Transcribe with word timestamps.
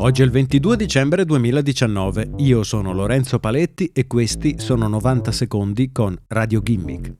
Oggi 0.00 0.22
è 0.22 0.24
il 0.24 0.30
22 0.30 0.76
dicembre 0.76 1.24
2019, 1.24 2.30
io 2.36 2.62
sono 2.62 2.92
Lorenzo 2.92 3.40
Paletti 3.40 3.90
e 3.92 4.06
questi 4.06 4.54
sono 4.58 4.86
90 4.86 5.32
secondi 5.32 5.90
con 5.90 6.16
Radio 6.28 6.60
Gimmick. 6.62 7.16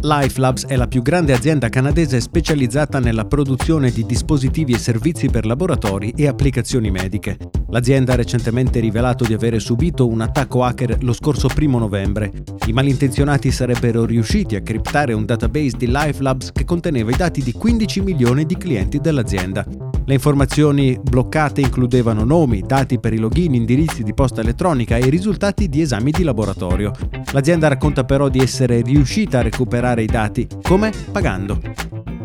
LifeLabs 0.00 0.66
è 0.66 0.74
la 0.74 0.88
più 0.88 1.00
grande 1.00 1.34
azienda 1.34 1.68
canadese 1.68 2.20
specializzata 2.20 2.98
nella 2.98 3.26
produzione 3.26 3.92
di 3.92 4.04
dispositivi 4.04 4.72
e 4.72 4.78
servizi 4.78 5.28
per 5.28 5.46
laboratori 5.46 6.12
e 6.16 6.26
applicazioni 6.26 6.90
mediche. 6.90 7.38
L'azienda 7.68 8.14
ha 8.14 8.16
recentemente 8.16 8.80
rivelato 8.80 9.24
di 9.24 9.34
avere 9.34 9.60
subito 9.60 10.08
un 10.08 10.20
attacco 10.20 10.64
hacker 10.64 11.04
lo 11.04 11.12
scorso 11.12 11.46
primo 11.46 11.78
novembre. 11.78 12.32
I 12.66 12.72
malintenzionati 12.72 13.52
sarebbero 13.52 14.04
riusciti 14.04 14.56
a 14.56 14.62
criptare 14.62 15.12
un 15.12 15.26
database 15.26 15.76
di 15.76 15.86
LifeLabs 15.86 16.50
che 16.50 16.64
conteneva 16.64 17.12
i 17.12 17.16
dati 17.16 17.40
di 17.40 17.52
15 17.52 18.00
milioni 18.00 18.44
di 18.44 18.56
clienti 18.56 18.98
dell'azienda. 18.98 19.64
Le 20.04 20.14
informazioni 20.14 20.98
bloccate 21.00 21.60
includevano 21.60 22.24
nomi, 22.24 22.62
dati 22.66 22.98
per 22.98 23.12
i 23.12 23.18
login, 23.18 23.54
indirizzi 23.54 24.02
di 24.02 24.12
posta 24.14 24.40
elettronica 24.40 24.96
e 24.96 25.08
risultati 25.08 25.68
di 25.68 25.80
esami 25.80 26.10
di 26.10 26.24
laboratorio. 26.24 26.90
L'azienda 27.32 27.68
racconta 27.68 28.04
però 28.04 28.28
di 28.28 28.40
essere 28.40 28.82
riuscita 28.82 29.38
a 29.38 29.42
recuperare 29.42 30.02
i 30.02 30.06
dati. 30.06 30.46
Come? 30.62 30.90
Pagando. 31.12 31.60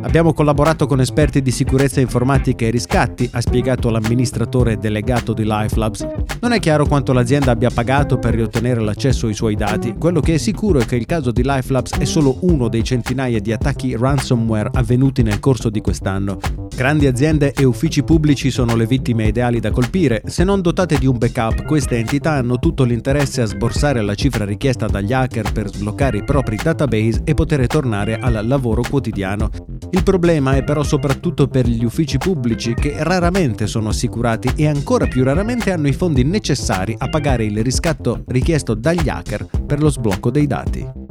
Abbiamo 0.02 0.34
collaborato 0.34 0.85
con 0.88 1.02
esperti 1.02 1.41
di 1.41 1.52
sicurezza 1.52 1.99
informatica 1.99 2.66
e 2.66 2.70
riscatti, 2.70 3.30
ha 3.32 3.41
spiegato 3.41 3.90
l'amministratore 3.90 4.77
delegato 4.77 5.34
di 5.34 5.44
LifeLabs. 5.44 6.07
Non 6.41 6.54
è 6.54 6.59
chiaro 6.59 6.85
quanto 6.85 7.13
l'azienda 7.13 7.52
abbia 7.52 7.70
pagato 7.70 8.18
per 8.18 8.34
riottenere 8.34 8.80
l'accesso 8.80 9.27
ai 9.27 9.34
suoi 9.34 9.55
dati. 9.55 9.96
Quello 9.98 10.20
che 10.20 10.35
è 10.35 10.38
sicuro 10.38 10.80
è 10.80 10.85
che 10.85 10.96
il 10.96 11.05
caso 11.05 11.32
di 11.32 11.44
LifeLabs 11.44 11.98
è 11.98 12.05
solo 12.05 12.38
uno 12.41 12.70
dei 12.70 12.84
centinaia 12.84 13.40
di 13.40 13.52
attacchi 13.52 13.96
ransomware 13.98 14.70
avvenuti 14.73 15.23
nel 15.23 15.40
corso 15.40 15.70
di 15.70 15.82
quest'anno. 15.82 16.38
Grandi 16.77 17.08
aziende 17.08 17.54
e 17.54 17.66
uffici 17.66 18.04
pubblici 18.04 18.52
sono 18.52 18.76
le 18.76 18.85
vittime 18.85 19.26
ideali 19.26 19.59
da 19.59 19.72
colpire. 19.72 20.22
Se 20.27 20.44
non 20.44 20.62
dotate 20.62 20.99
di 20.99 21.08
un 21.08 21.18
backup, 21.18 21.66
queste 21.66 21.98
entità 21.98 22.34
hanno 22.34 22.60
tutto 22.60 22.84
l'interesse 22.84 23.41
a 23.41 23.46
sborsare 23.46 23.99
la 24.04 24.13
cifra 24.13 24.46
richiesta 24.46 24.85
dagli 24.85 25.12
hacker 25.12 25.52
per 25.52 25.70
sbloccare 25.70 26.20
i 26.20 26.24
propri 26.24 26.55
database 26.55 27.21
e 27.24 27.34
poter 27.34 27.65
tornare 27.65 28.20
al 28.20 28.46
lavoro 28.46 28.84
quotidiano. 28.87 29.49
Il 29.90 30.04
problema 30.04 30.55
è 30.55 30.63
però 30.63 30.84
soprattutto 30.84 31.48
per 31.48 31.68
gli 31.68 31.84
uffici 31.84 32.20
pubblici 32.20 32.76
che 32.76 32.98
raramente 32.99 33.65
sono 33.65 33.90
assicurati 33.90 34.52
e 34.55 34.68
ancora 34.68 35.07
più 35.07 35.24
raramente 35.24 35.71
hanno 35.71 35.87
i 35.87 35.93
fondi 35.93 36.24
necessari 36.24 36.93
a 36.96 37.09
pagare 37.09 37.46
il 37.46 37.63
riscatto 37.63 38.24
richiesto 38.27 38.76
dagli 38.76 39.09
hacker 39.09 39.48
per 39.65 39.82
lo 39.82 39.90
sblocco 39.90 40.30
dei 40.30 40.46
dati. 40.46 41.07